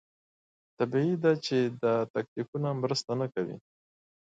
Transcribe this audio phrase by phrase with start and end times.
[0.77, 3.57] طبیعي ده چې دا تکتیکونه مرسته نه کوي.